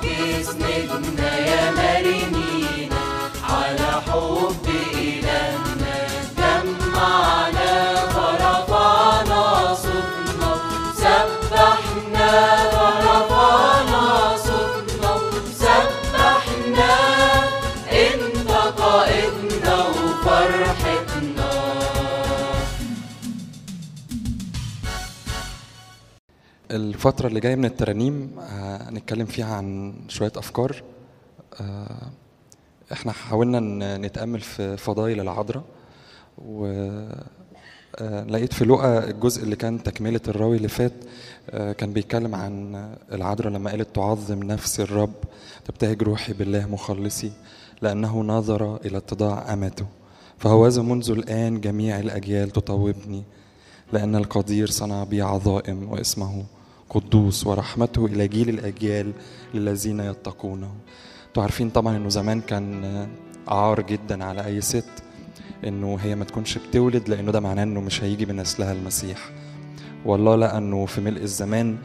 пісни, 0.00 0.88
не 1.16 1.72
меріні. 1.76 2.39
الفترة 27.00 27.26
اللي 27.26 27.40
جاية 27.40 27.54
من 27.54 27.64
الترانيم 27.64 28.30
آه، 28.40 28.88
هنتكلم 28.88 29.26
فيها 29.26 29.54
عن 29.54 29.94
شوية 30.08 30.32
أفكار. 30.36 30.82
آه، 31.60 32.10
إحنا 32.92 33.12
حاولنا 33.12 33.96
نتأمل 33.96 34.40
في 34.40 34.76
فضائل 34.76 35.20
العذراء 35.20 35.62
و 36.38 36.66
آه، 37.98 38.24
لقيت 38.24 38.52
في 38.52 38.64
لقا 38.64 39.10
الجزء 39.10 39.42
اللي 39.42 39.56
كان 39.56 39.82
تكملة 39.82 40.20
الراوي 40.28 40.56
اللي 40.56 40.68
فات 40.68 40.92
كان 41.50 41.92
بيتكلم 41.92 42.34
عن 42.34 42.86
العذراء 43.12 43.52
لما 43.52 43.70
قالت 43.70 43.94
تعظم 43.94 44.42
نفسي 44.42 44.82
الرب 44.82 45.14
تبتهج 45.64 46.02
روحي 46.02 46.32
بالله 46.32 46.66
مخلصي 46.66 47.32
لأنه 47.82 48.20
نظر 48.22 48.76
إلى 48.76 48.96
اتضاع 48.96 49.52
أمته. 49.52 49.86
فهوذا 50.38 50.82
منذ 50.82 51.10
الآن 51.10 51.60
جميع 51.60 52.00
الأجيال 52.00 52.50
تطوبني 52.50 53.22
لأن 53.92 54.16
القدير 54.16 54.70
صنع 54.70 55.04
بي 55.04 55.22
عظائم 55.22 55.92
واسمه 55.92 56.44
قدوس 56.90 57.46
ورحمته 57.46 58.06
إلى 58.06 58.28
جيل 58.28 58.48
الأجيال 58.48 59.12
للذين 59.54 60.00
يتقونه. 60.00 60.74
أنتوا 61.28 61.42
عارفين 61.42 61.70
طبعا 61.70 61.96
إنه 61.96 62.08
زمان 62.08 62.40
كان 62.40 63.08
عار 63.48 63.80
جدا 63.80 64.24
على 64.24 64.46
أي 64.46 64.60
ست 64.60 64.90
إنه 65.64 65.96
هي 65.96 66.14
ما 66.14 66.24
تكونش 66.24 66.58
بتولد 66.58 67.08
لأنه 67.08 67.32
ده 67.32 67.40
معناه 67.40 67.62
إنه 67.62 67.80
مش 67.80 68.04
هيجي 68.04 68.26
من 68.26 68.36
نسلها 68.36 68.72
المسيح. 68.72 69.30
والله 70.04 70.36
لقى 70.36 70.58
إنه 70.58 70.86
في 70.86 71.00
ملء 71.00 71.22
الزمان 71.22 71.78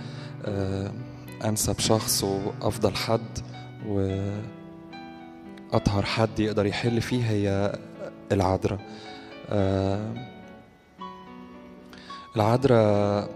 آه، 0.45 0.91
أنسب 1.45 1.79
شخص 1.79 2.23
وأفضل 2.23 2.95
حد 2.95 3.39
وأطهر 3.87 4.45
حد 6.05 6.39
يقدر 6.39 6.65
يحل 6.65 7.01
فيه 7.01 7.29
هي 7.29 7.75
العذراء. 8.31 8.79
آه، 9.49 10.13
العذراء 12.35 13.29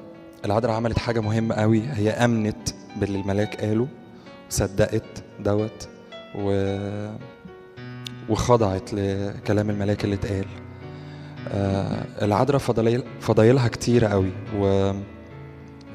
العذراء 0.46 0.76
عملت 0.76 1.00
حاجة 1.00 1.20
مهمة 1.20 1.56
قوي. 1.56 1.82
هي 1.82 2.10
أمنت 2.10 2.70
باللي 3.00 3.20
الملاك 3.22 3.62
قاله 3.62 3.88
صدقت 4.50 5.24
دوت 5.40 5.88
و 6.36 6.78
وخضعت 8.30 8.94
لكلام 8.94 9.70
الملاك 9.70 10.04
اللي 10.04 10.16
اتقال. 10.16 10.46
آه 11.48 12.06
العذراء 12.22 12.60
فضايل 12.60 13.04
فضايلها 13.20 13.68
كتيرة 13.68 14.08
قوي 14.08 14.32
و 14.58 14.66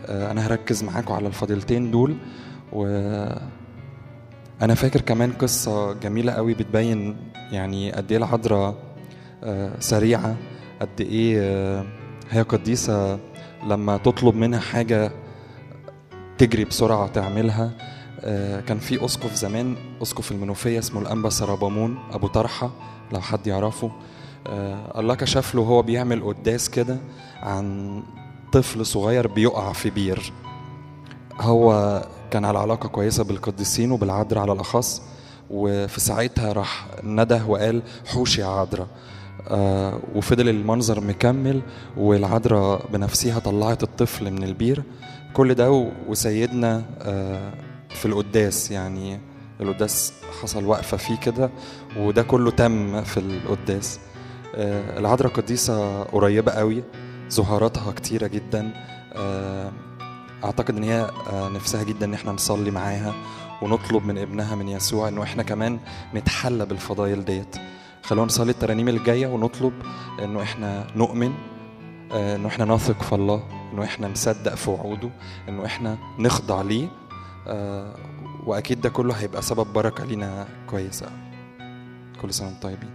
آه 0.07 0.31
أنا 0.31 0.47
هركز 0.47 0.83
معاكم 0.85 1.15
على 1.15 1.27
الفضيلتين 1.27 1.91
دول. 1.91 2.17
و 2.73 2.87
أنا 4.63 4.75
فاكر 4.75 5.01
كمان 5.01 5.33
قصة 5.33 5.93
جميلة 5.93 6.33
قوي 6.33 6.55
بتبين 6.55 7.17
يعني 7.53 7.93
قد 7.93 8.13
إيه 8.13 8.19
العذراء 8.19 8.75
آه، 9.45 9.71
سريعة 9.81 10.37
قد 10.81 11.01
إيه 11.01 11.37
آه، 11.41 11.85
هي 12.31 12.43
قديسة 12.43 13.19
لما 13.69 13.97
تطلب 13.97 14.35
منها 14.35 14.61
حاجة 14.61 15.13
تجري 16.39 16.65
بسرعة 16.65 17.07
تعملها 17.07 17.71
آه، 18.21 18.61
كان 18.61 18.79
في 18.79 19.05
أسقف 19.05 19.35
زمان 19.35 19.77
أسقف 20.03 20.33
المنوفية 20.33 20.79
اسمه 20.79 21.01
الأنبا 21.01 21.31
سرابامون 21.31 21.99
أبو 22.13 22.27
طرحة 22.27 22.71
لو 23.13 23.21
حد 23.21 23.47
يعرفه. 23.47 23.91
الله 24.99 25.15
كشف 25.15 25.55
له 25.55 25.63
هو 25.63 25.83
بيعمل 25.83 26.25
قداس 26.25 26.71
كده 26.71 26.99
عن 27.43 28.03
طفل 28.53 28.87
صغير 28.87 29.27
بيقع 29.27 29.73
في 29.73 29.91
بير. 29.91 30.33
هو 31.41 32.03
كان 32.31 32.45
على 32.45 32.59
علاقة 32.59 32.89
كويسة 32.89 33.25
بالقديسين 33.25 33.91
وبالعذراء 33.91 34.43
على 34.43 34.53
الأخص 34.53 35.03
وفي 35.51 36.01
ساعتها 36.01 36.53
راح 36.53 36.87
نده 37.03 37.45
وقال 37.47 37.83
حوش 38.07 38.39
يا 38.39 38.47
آه 39.49 40.01
وفضل 40.15 40.49
المنظر 40.49 41.01
مكمل 41.01 41.63
والعذراء 41.97 42.87
بنفسها 42.93 43.39
طلعت 43.39 43.83
الطفل 43.83 44.31
من 44.31 44.43
البير. 44.45 44.83
كل 45.33 45.55
ده 45.55 45.91
وسيدنا 46.09 46.83
آه 47.03 47.53
في 47.89 48.07
القداس 48.07 48.71
يعني 48.71 49.21
القداس 49.61 50.13
حصل 50.43 50.65
وقفة 50.65 50.97
فيه 50.97 51.17
كده 51.17 51.51
وده 51.97 52.23
كله 52.23 52.51
تم 52.51 53.03
في 53.03 53.21
القداس. 53.21 54.01
آه 54.55 54.99
العذراء 54.99 55.33
قديسة 55.33 56.03
قريبة 56.03 56.53
قوي 56.53 56.83
ظهاراتها 57.33 57.93
كتيرة 57.93 58.27
جدا. 58.27 58.71
أعتقد 60.45 60.77
إن 60.77 60.83
هي 60.85 61.11
نفسها 61.33 61.83
جدا 61.83 62.07
إن 62.07 62.15
إحنا 62.15 62.33
نصلي 62.33 62.71
معاها 62.71 63.15
ونطلب 63.63 64.05
من 64.07 64.19
ابنها 64.19 64.55
من 64.55 64.69
يسوع 64.69 65.09
إنه 65.09 65.23
إحنا 65.23 65.43
كمان 65.43 65.79
نتحلى 66.15 66.67
بالفضائل 66.67 67.25
ديت. 67.25 67.57
خلونا 68.05 68.27
نصلي 68.27 68.51
الترانيم 68.51 68.89
الجاية 68.89 69.27
ونطلب 69.27 69.73
إنه 70.25 70.43
إحنا 70.43 70.87
نؤمن 70.97 71.33
إنه 72.13 72.49
إحنا 72.49 72.65
نثق 72.65 73.03
في 73.03 73.15
الله 73.15 73.43
إنه 73.73 73.85
إحنا 73.85 74.09
نصدق 74.09 74.55
في 74.55 74.71
وعوده 74.71 75.11
إنه 75.49 75.65
إحنا 75.67 75.99
نخضع 76.19 76.63
ليه 76.63 76.89
آه، 77.49 77.95
وأكيد 78.47 78.81
ده 78.81 78.89
كله 78.89 79.15
هيبقى 79.15 79.43
سبب 79.43 79.73
بركة 79.73 80.05
لينا 80.05 80.49
كويسة. 80.71 81.07
كل 82.23 82.35
سنة 82.35 82.49
وأنتم 82.49 82.61
طيبين. 82.69 82.91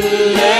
will 0.00 0.51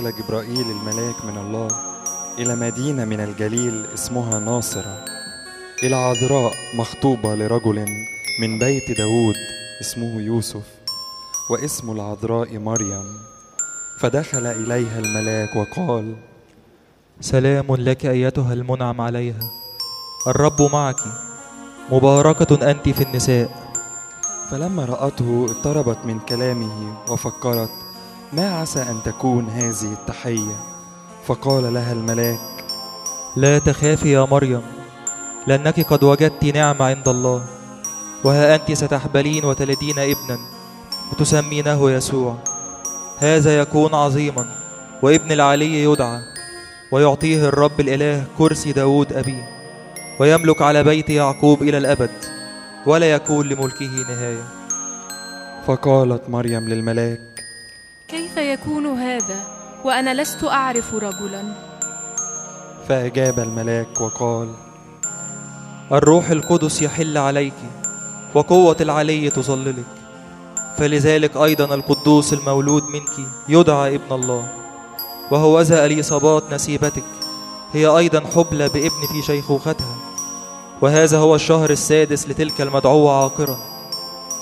أرسل 0.00 0.22
جبرائيل 0.22 0.70
الملاك 0.70 1.24
من 1.24 1.38
الله 1.38 1.68
إلى 2.38 2.56
مدينة 2.56 3.04
من 3.04 3.20
الجليل 3.20 3.86
اسمها 3.94 4.38
ناصرة 4.38 5.04
إلى 5.82 5.96
عذراء 5.96 6.52
مخطوبة 6.74 7.34
لرجل 7.34 7.86
من 8.40 8.58
بيت 8.58 8.98
داود 8.98 9.34
اسمه 9.80 10.20
يوسف 10.20 10.62
واسم 11.50 11.90
العذراء 11.90 12.58
مريم. 12.58 13.18
فدخل 13.98 14.46
إليها 14.46 14.98
الملاك 14.98 15.56
وقال 15.56 16.16
سلام 17.20 17.76
لك 17.76 18.06
أيتها 18.06 18.52
المنعم 18.52 19.00
عليها. 19.00 19.50
الرب 20.26 20.62
معك. 20.62 21.00
مباركة 21.92 22.70
أنت 22.70 22.88
في 22.88 23.02
النساء. 23.02 23.50
فلما 24.50 24.84
رأته 24.84 25.46
اضطربت 25.50 25.98
من 26.04 26.18
كلامه 26.18 26.94
وفكرت 27.10 27.70
ما 28.32 28.60
عسى 28.60 28.82
أن 28.82 29.02
تكون 29.04 29.48
هذه 29.48 29.92
التحية؟ 29.92 30.56
فقال 31.26 31.74
لها 31.74 31.92
الملاك 31.92 32.64
لا 33.36 33.58
تخافي 33.58 34.12
يا 34.12 34.26
مريم 34.30 34.62
لأنك 35.46 35.80
قد 35.80 36.04
وجدت 36.04 36.44
نعمة 36.44 36.84
عند 36.84 37.08
الله 37.08 37.44
وها 38.24 38.54
أنت 38.54 38.72
ستحبلين 38.72 39.44
وتلدين 39.44 39.98
ابنا 39.98 40.38
وتسمينه 41.12 41.90
يسوع. 41.90 42.36
هذا 43.18 43.58
يكون 43.60 43.94
عظيما 43.94 44.46
وابن 45.02 45.32
العلي 45.32 45.84
يدعى 45.84 46.20
ويعطيه 46.92 47.48
الرب 47.48 47.80
الإله 47.80 48.24
كرسي 48.38 48.72
داود 48.72 49.12
ابيه 49.12 49.48
ويملك 50.20 50.62
على 50.62 50.82
بيت 50.82 51.10
يعقوب 51.10 51.62
إلى 51.62 51.78
الأبد 51.78 52.24
ولا 52.86 53.12
يكون 53.12 53.48
لملكه 53.48 54.04
نهاية. 54.08 54.44
فقالت 55.66 56.28
مريم 56.28 56.68
للملاك 56.68 57.39
يكون 58.60 58.86
هذا 58.86 59.40
وأنا 59.84 60.22
لست 60.22 60.44
أعرف 60.44 60.94
رجلا. 60.94 61.44
فأجاب 62.88 63.38
الملاك 63.38 64.00
وقال 64.00 64.48
الروح 65.92 66.30
القدس 66.30 66.82
يحل 66.82 67.18
عليك 67.18 67.54
وقوة 68.34 68.76
العلي 68.80 69.30
تظللك. 69.30 69.84
فلذلك 70.76 71.36
أيضا 71.36 71.74
القدوس 71.74 72.32
المولود 72.32 72.82
منك 72.82 73.28
يدعى 73.48 73.94
ابن 73.94 74.12
الله 74.12 74.48
وهو 75.30 75.60
ذا 75.60 75.86
إليصابات 75.86 76.52
نسيبتك. 76.52 77.04
هي 77.72 77.86
أيضا 77.86 78.20
حبلى 78.20 78.68
بابن 78.68 79.06
في 79.12 79.22
شيخوختها. 79.26 79.96
وهذا 80.82 81.18
هو 81.18 81.34
الشهر 81.34 81.70
السادس 81.70 82.28
لتلك 82.28 82.60
المدعوة 82.60 83.22
عاقرا 83.22 83.58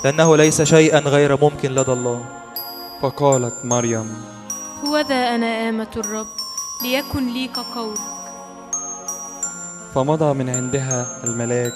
لأنه 0.05 0.37
ليس 0.37 0.63
شيئا 0.63 0.99
غير 0.99 1.41
ممكن 1.41 1.71
لدى 1.71 1.93
الله. 1.93 2.38
فقالت 3.03 3.55
مريم 3.65 4.15
هو 4.85 4.99
ذا 4.99 5.35
أنا 5.35 5.69
آمة 5.69 5.89
الرب 5.97 6.27
ليكن 6.83 7.33
لي 7.33 7.49
كقولك 7.49 7.99
فمضى 9.95 10.35
من 10.35 10.49
عندها 10.51 11.25
الملاك 11.25 11.73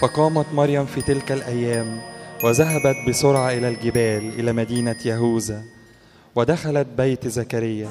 فقامت 0.00 0.46
مريم 0.52 0.86
في 0.86 1.02
تلك 1.02 1.32
الأيام 1.32 2.00
وذهبت 2.44 2.96
بسرعة 3.08 3.50
إلى 3.50 3.68
الجبال 3.68 4.40
إلى 4.40 4.52
مدينة 4.52 4.96
يهوذا 5.04 5.62
ودخلت 6.34 6.86
بيت 6.98 7.28
زكريا 7.28 7.88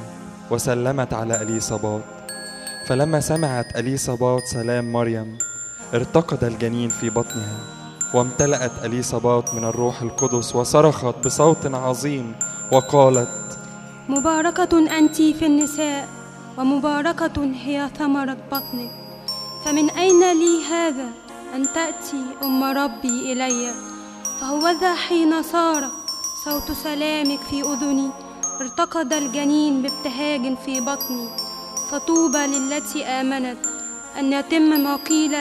وسلمت 0.51 1.13
على 1.13 1.41
أليصابات 1.41 2.03
فلما 2.85 3.19
سمعت 3.19 3.75
أليصابات 3.75 4.45
سلام 4.45 4.91
مريم 4.91 5.37
ارتقد 5.93 6.43
الجنين 6.43 6.89
في 6.89 7.09
بطنها. 7.09 7.78
وامتلأت 8.13 8.71
أليصابات 8.85 9.53
من 9.53 9.63
الروح 9.63 10.01
القدس 10.01 10.55
وصرخت 10.55 11.25
بصوت 11.25 11.65
عظيم 11.65 12.35
وقالت 12.71 13.57
مباركة 14.09 14.97
أنت 14.99 15.15
في 15.15 15.45
النساء 15.45 16.07
ومباركة 16.57 17.51
هي 17.63 17.89
ثمرة 17.99 18.37
بطنك 18.51 18.91
فمن 19.65 19.89
أين 19.89 20.19
لي 20.19 20.65
هذا 20.71 21.09
أن 21.55 21.65
تأتي 21.73 22.23
أم 22.43 22.63
ربي 22.63 23.33
إلي؟ 23.33 23.71
فهوذا 24.41 24.95
حين 24.95 25.43
صار 25.43 25.89
صوت 26.45 26.71
سلامك 26.71 27.41
في 27.41 27.61
أذني 27.61 28.09
ارتقد 28.61 29.13
الجنين 29.13 29.81
بابتهاج 29.81 30.57
في 30.65 30.79
بطني. 30.79 31.29
فطوبى 31.91 32.37
للتي 32.37 33.05
آمنت 33.05 33.78
أن 34.17 34.33
يتم 34.33 34.83
ما 34.83 34.95
قيل 34.95 35.35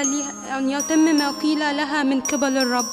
أن 0.59 0.71
يتم 0.71 0.99
ما 0.99 1.31
قيل 1.31 1.59
لها 1.59 2.03
من 2.03 2.21
قبل 2.21 2.57
الرب. 2.57 2.85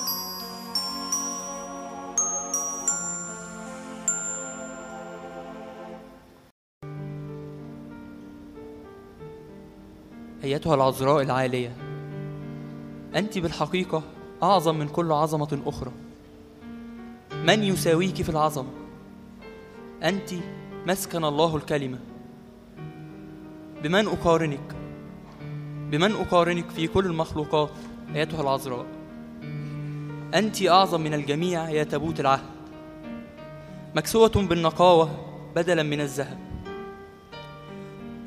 أيتها 10.44 10.76
العذراء 10.76 11.22
العالية 11.22 11.76
أنت 13.16 13.38
بالحقيقة 13.38 14.04
أعظم 14.44 14.76
من 14.76 14.88
كل 14.88 15.12
عظمة 15.12 15.62
أخرى. 15.66 15.92
من 17.44 17.64
يساويك 17.64 18.22
في 18.22 18.30
العظمة؟ 18.30 18.70
أنت 20.04 20.30
مسكن 20.88 21.26
الله 21.26 21.56
الكلمة. 21.56 22.00
بمن 23.84 24.08
أقارنك؟ 24.08 24.75
بمن 25.96 26.12
أقارنك 26.12 26.70
في 26.70 26.88
كل 26.88 27.06
المخلوقات 27.06 27.70
أيتها 28.16 28.42
العذراء؟ 28.42 28.86
أنت 30.34 30.68
أعظم 30.68 31.02
من 31.02 31.14
الجميع 31.14 31.70
يا 31.70 31.84
تابوت 31.84 32.20
العهد. 32.20 32.50
مكسوة 33.96 34.30
بالنقاوة 34.30 35.10
بدلا 35.56 35.84
من 35.84 36.02
الذهب. 36.02 36.38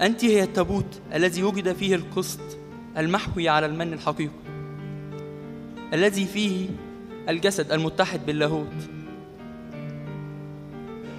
أنت 0.00 0.24
هي 0.24 0.42
التابوت 0.42 1.00
الذي 1.14 1.42
وجد 1.42 1.72
فيه 1.72 1.94
القسط 1.94 2.40
المحوي 2.98 3.48
على 3.48 3.66
المن 3.66 3.92
الحقيقي 3.92 4.32
الذي 5.92 6.26
فيه 6.26 6.68
الجسد 7.28 7.72
المتحد 7.72 8.26
باللاهوت. 8.26 8.76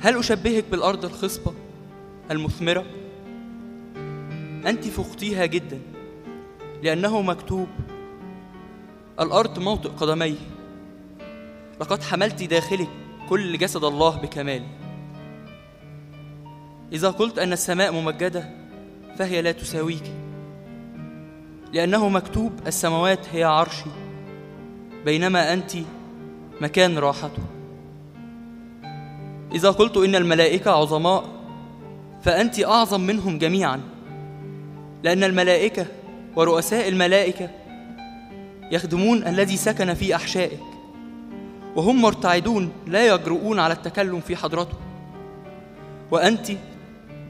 هل 0.02 0.18
أشبهك 0.18 0.66
بالأرض 0.72 1.06
الخصبة 1.06 1.54
المثمرة؟ 2.32 2.86
أنت 4.66 4.88
فقتيها 4.88 5.46
جدا. 5.46 5.80
لأنه 6.84 7.22
مكتوب. 7.22 7.68
الأرض 9.20 9.60
موطئ 9.60 9.90
قدميه 9.90 10.36
لقد 11.82 12.04
حملت 12.04 12.44
داخلك 12.44 12.90
كل 13.30 13.58
جسد 13.58 13.84
الله 13.84 14.18
بكمال. 14.18 14.64
إذا 16.92 17.10
قلت 17.10 17.40
أن 17.40 17.54
السماء 17.54 17.92
ممجدة 17.92 18.50
فهي 19.18 19.42
لا 19.42 19.52
تساويك. 19.52 20.14
لأنه 21.74 22.10
مكتوب 22.10 22.52
السماوات 22.68 23.28
هي 23.32 23.44
عرشي. 23.44 23.90
بينما 25.06 25.54
أنت 25.54 25.72
مكان 26.62 26.98
راحته 26.98 27.44
إذا 29.54 29.72
قلت 29.72 29.98
إن 29.98 30.16
الملائكة 30.16 30.72
عظماء 30.72 31.26
فأنت 32.22 32.64
أعظم 32.64 33.02
منهم 33.02 33.38
جميعا. 33.38 33.82
لأن 35.04 35.24
الملائكة 35.24 35.86
ورؤساء 36.36 36.90
الملائكة 36.90 37.50
يخدمون 38.72 39.28
الذي 39.28 39.58
سكن 39.58 39.94
في 39.94 40.16
أحشائك 40.16 40.60
وهم 41.76 42.02
مرتعدون 42.02 42.72
لا 42.88 43.08
يجرؤون 43.08 43.60
على 43.60 43.74
التكلم 43.74 44.20
في 44.20 44.36
حضرته 44.36 44.78
وأنت 46.12 46.52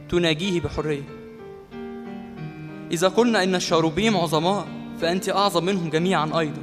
تناجيه 0.09 0.61
بحرية. 0.61 1.03
إذا 2.91 3.07
قلنا 3.07 3.43
إن 3.43 3.55
الشاروبيم 3.55 4.17
عظماء 4.17 4.67
فأنت 5.01 5.29
أعظم 5.29 5.65
منهم 5.65 5.89
جميعا 5.89 6.39
أيضا 6.39 6.61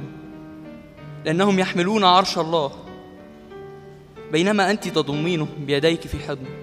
لأنهم 1.25 1.59
يحملون 1.59 2.03
عرش 2.03 2.37
الله 2.37 2.71
بينما 4.31 4.71
أنت 4.71 4.87
تضمينه 4.87 5.47
بيديك 5.59 6.01
في 6.01 6.19
حضنك. 6.19 6.57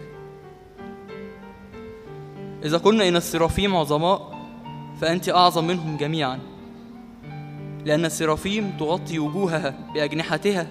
إذا 2.65 2.79
قلنا 2.79 3.09
إن 3.09 3.17
السرافيم 3.17 3.77
عظماء 3.77 4.34
فأنت 5.01 5.29
أعظم 5.29 5.67
منهم 5.67 5.97
جميعا. 5.97 6.39
لأن 7.85 8.05
السرافيم 8.05 8.77
تغطي 8.79 9.19
وجوهها 9.19 9.75
بأجنحتها 9.95 10.67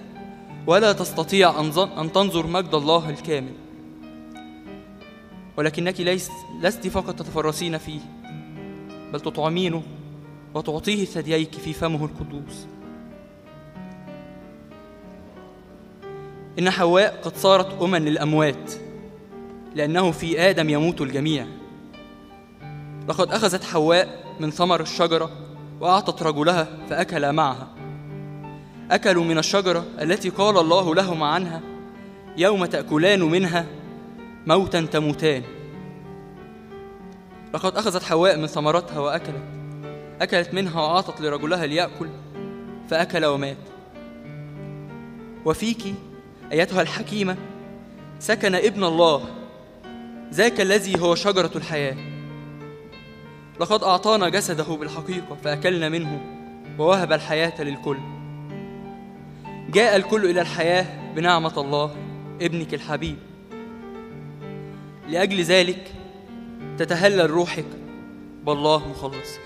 ولا 0.66 0.92
تستطيع 0.92 1.60
أن 2.00 2.12
تنظر 2.12 2.46
مجد 2.46 2.74
الله 2.74 3.10
الكامل. 3.10 3.52
ولكنك 5.56 6.00
ليس 6.00 6.30
لست 6.62 6.86
فقط 6.88 7.18
تتفرسين 7.18 7.78
فيه 7.78 8.00
بل 9.12 9.20
تطعمينه 9.20 9.82
وتعطيه 10.54 11.04
ثدييك 11.04 11.52
في 11.52 11.72
فمه 11.72 12.04
القدوس. 12.04 12.66
إن 16.58 16.70
حواء 16.70 17.20
قد 17.22 17.36
صارت 17.36 17.82
أما 17.82 17.96
للأموات 17.96 18.72
لأنه 19.74 20.10
في 20.10 20.40
آدم 20.40 20.70
يموت 20.70 21.00
الجميع. 21.00 21.46
لقد 23.08 23.32
أخذت 23.32 23.64
حواء 23.64 24.24
من 24.40 24.50
ثمر 24.50 24.80
الشجرة 24.80 25.30
وأعطت 25.80 26.22
رجلها 26.22 26.68
فأكل 26.90 27.32
معها. 27.32 27.68
أكلوا 28.90 29.24
من 29.24 29.38
الشجرة 29.38 29.84
التي 30.02 30.28
قال 30.28 30.58
الله 30.58 30.94
لهم 30.94 31.22
عنها 31.22 31.60
يوم 32.36 32.64
تأكلان 32.64 33.20
منها 33.20 33.66
موتا 34.46 34.80
تموتان. 34.80 35.42
لقد 37.54 37.76
أخذت 37.76 38.02
حواء 38.02 38.36
من 38.36 38.46
ثمرتها 38.46 38.98
وأكلت 38.98 39.42
أكلت 40.20 40.54
منها 40.54 40.80
وأعطت 40.80 41.20
لرجلها 41.20 41.66
ليأكل 41.66 42.08
فأكل 42.90 43.24
ومات. 43.24 43.56
وفيك 45.44 45.94
أيتها 46.52 46.82
الحكيمة 46.82 47.36
سكن 48.18 48.54
ابن 48.54 48.84
الله 48.84 49.24
ذاك 50.32 50.60
الذي 50.60 51.00
هو 51.00 51.14
شجرة 51.14 51.50
الحياة. 51.56 52.13
لقد 53.60 53.82
أعطانا 53.82 54.28
جسده 54.28 54.64
بالحقيقة 54.64 55.36
فأكلنا 55.44 55.88
منه 55.88 56.20
ووهب 56.78 57.12
الحياة 57.12 57.62
للكل. 57.62 57.98
جاء 59.70 59.96
الكل 59.96 60.30
إلى 60.30 60.40
الحياة 60.40 61.14
بنعمة 61.14 61.60
الله 61.60 61.94
ابنك 62.42 62.74
الحبيب. 62.74 63.16
لأجل 65.08 65.40
ذلك 65.40 65.92
تتهلل 66.78 67.30
روحك 67.30 67.66
بالله 68.46 68.88
مخلصك. 68.88 69.40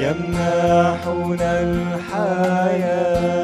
يمنحنا 0.00 1.60
الحياة. 1.62 3.39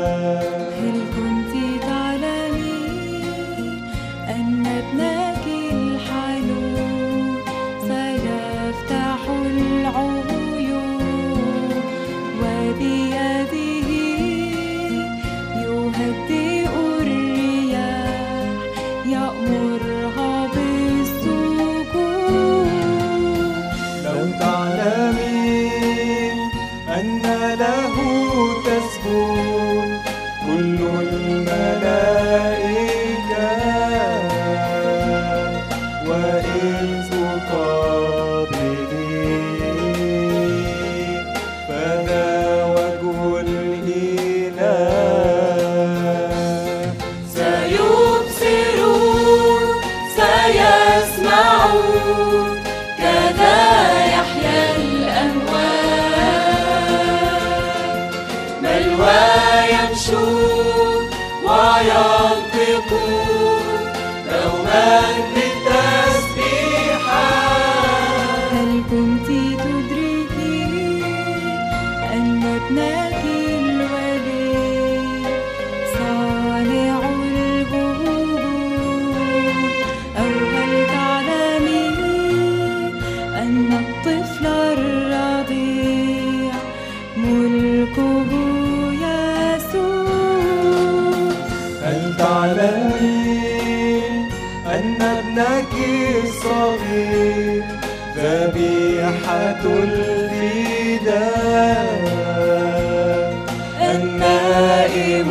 Hashem 105.07 105.29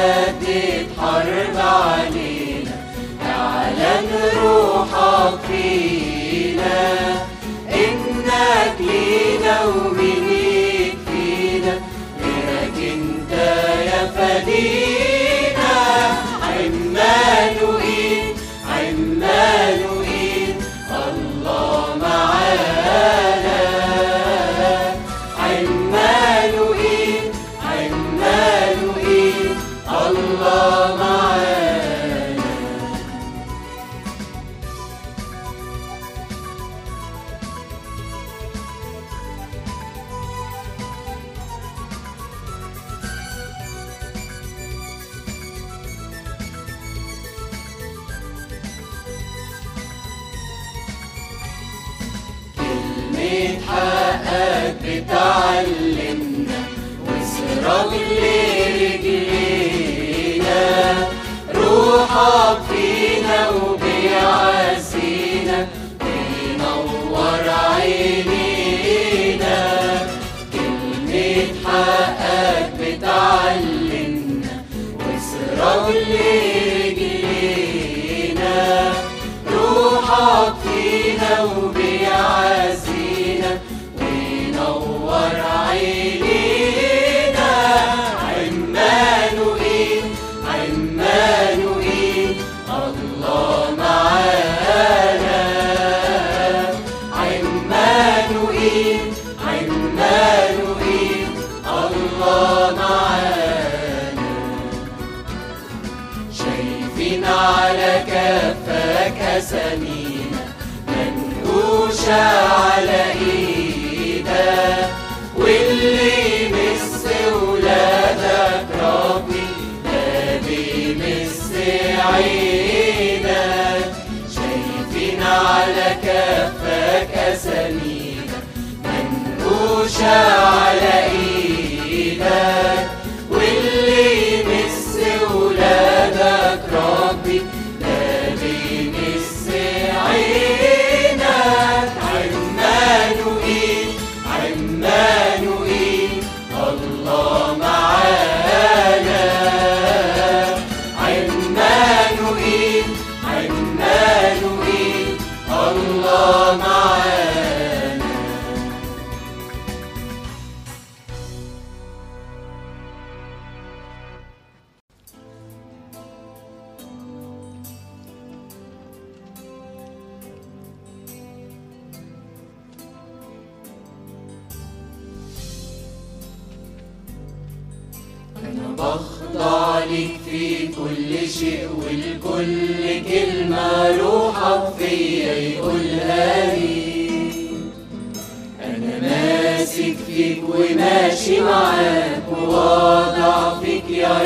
جدد 0.00 0.86
حرب 0.98 1.56
علينا 1.56 2.74
اعلن 3.22 4.08
روحك 4.42 5.38
فينا. 5.48 6.80
إنك 7.68 8.76
لينا 8.80 9.64
ومنا 9.64 10.29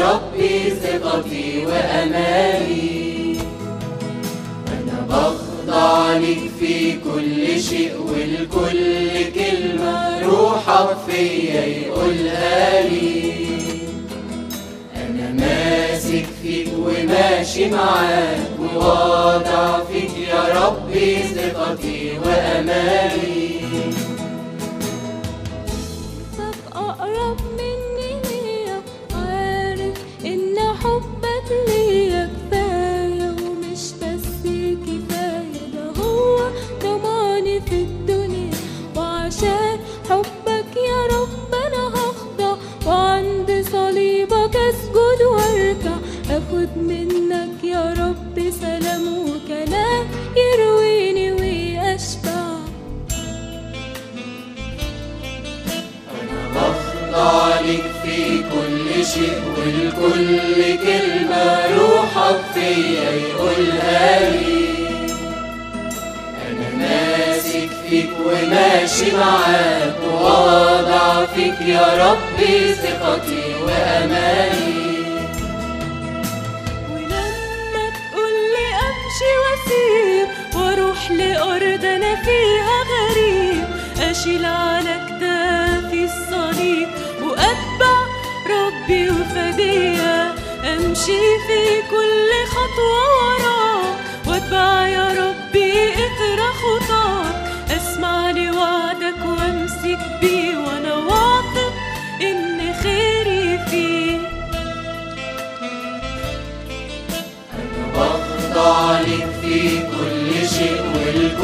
ربي 0.04 0.70
ثقتي 0.70 1.66
وأمالي 1.66 3.36
أنا 4.68 5.06
بخضع 5.08 6.16
ليك 6.16 6.50
في 6.60 6.92
كل 6.92 7.60
شيء 7.60 7.92
والكل 8.08 9.10
كلمة 9.34 10.20
روحك 10.26 10.96
فيا 11.08 11.64
يقولها 11.64 12.82
لي 12.88 13.32
أنا 14.96 15.30
ماسك 15.32 16.26
فيك 16.42 16.68
وماشي 16.78 17.70
معاك 17.70 18.38
وواضع 18.60 19.78
فيك 19.92 20.10
يا 20.28 20.42
ربي 20.66 21.16
ثقتي 21.22 22.18
وأمالي 22.24 23.54
أخد 46.54 46.78
منك 46.78 47.64
يا 47.64 47.94
رب 47.98 48.50
سلام 48.60 49.02
وكلام 49.18 50.06
يرويني 50.36 51.32
ويشبع 51.32 52.44
بخضع 56.54 57.60
لك 57.60 57.84
في 58.02 58.38
كل 58.42 59.04
شيء 59.06 59.42
والكل 59.58 60.76
كلمة 60.86 61.66
روحك 61.76 62.40
فيا 62.54 63.10
يقولها 63.10 64.30
لي 64.30 64.64
أنا 66.48 66.68
ماسك 66.78 67.70
فيك 67.88 68.10
وماشي 68.26 69.16
معاك 69.16 69.94
وواضع 70.12 71.26
فيك 71.26 71.60
يا 71.60 71.86
ربي 72.10 72.72
ثقتي 72.74 73.54
وأمالي. 73.62 74.73
وأروح 81.04 81.10
لارض 81.10 81.84
أنا 81.84 82.14
فيها 82.16 82.78
غريب. 82.92 83.64
اشيل 84.10 84.44
على 84.44 85.00
كتافي 85.06 86.04
الصليب. 86.04 86.88
واتبع 87.22 87.96
ربي 88.50 89.10
وفدية 89.10 90.34
أمشي 90.64 91.22
في 91.46 91.82
كل 91.90 92.30
خطوة 92.48 93.02
وراك. 93.16 93.96
وأتبع 94.26 94.88
يا 94.88 95.08
ربي 95.08 95.43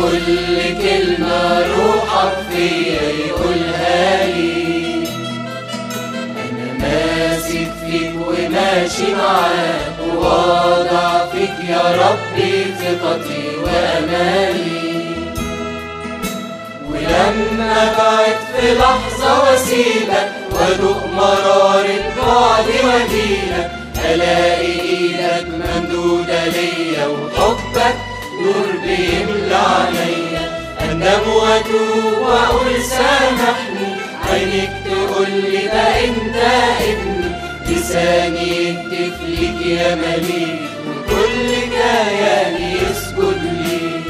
والكل 0.05 0.79
كلمة 0.83 1.67
روحك 1.77 2.33
فيا 2.51 3.03
يقولها 3.27 4.27
لي. 4.27 5.05
أنا 6.51 6.73
ماسك 6.79 7.71
فيك 7.87 8.15
وماشي 8.27 9.15
معاك 9.15 9.97
وواضع 10.17 11.27
فيك 11.33 11.69
يا 11.69 11.83
ربي 11.83 12.65
ثقتي 12.65 13.57
وأمالي. 13.63 14.91
ولما 16.91 17.95
بعد 17.99 18.37
في 18.57 18.75
لحظة 18.75 19.43
واسيبك 19.43 20.33
وادوق 20.53 21.07
مرارة 21.07 22.13
بعدي 22.17 22.79
واجيلك 22.87 23.71
ألاقي 24.05 24.81
إيدك 24.81 25.47
ممدودة 25.49 26.47
ليا 26.47 27.07
وحبك 27.07 27.97
نور 28.41 28.69
بيملى 28.83 29.55
عليا 29.55 30.45
النبوة 30.83 31.71
وأنسى 32.21 33.13
نحن. 33.35 33.77
عينك 34.31 34.73
تقول 34.85 35.31
لي 35.31 35.67
ده 35.67 36.05
أنت 36.05 36.37
ابني 36.81 37.31
لساني 37.69 38.49
يهتف 38.49 39.17
ليك 39.29 39.67
يا 39.67 39.95
مليك 39.95 40.61
وكل 40.89 41.49
كياني 41.71 42.73
يسجد 42.73 43.43
لي. 43.43 44.01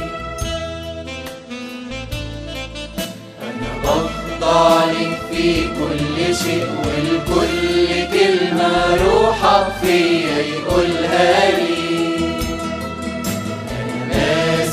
أنا 3.43 3.71
بخضع 3.85 4.85
ليك 4.85 5.19
في 5.31 5.63
كل 5.63 6.37
شيء 6.37 6.67
والكل 6.85 7.89
كلمة 8.19 8.97
روحك 9.05 9.67
فيا 9.83 10.39
يقولها 10.39 11.51
لي. 11.51 11.80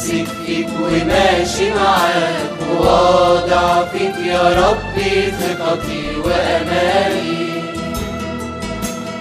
ماسك 0.08 0.28
فيك 0.46 0.68
وماشي 0.82 1.70
معاك 1.70 2.50
وواضع 2.72 3.86
فيك 3.86 4.16
يا 4.26 4.42
ربي 4.42 5.32
ثقتي 5.32 6.16
وأمالي. 6.26 7.48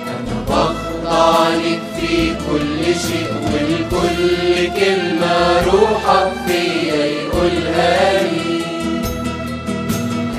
أنا 0.06 0.44
بخضع 0.48 1.48
لك 1.48 1.80
في 2.00 2.34
كل 2.50 2.84
شيء 2.84 3.32
والكل 3.52 4.70
كلمة 4.80 5.64
روحك 5.66 6.32
فيا 6.46 7.04
يقولها 7.04 8.22
لي 8.22 8.62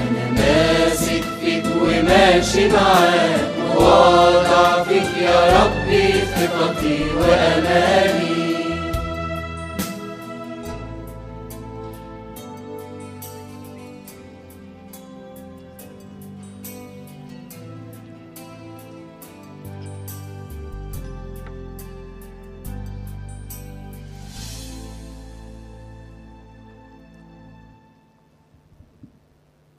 أنا 0.02 0.32
ماسك 0.32 1.24
فيك 1.42 1.66
وماشي 1.82 2.68
معاك 2.68 3.48
وواضع 3.76 4.84
فيك 4.84 5.22
يا 5.22 5.64
ربي 5.64 6.12
ثقتي 6.12 7.00
وأمالي. 7.18 8.37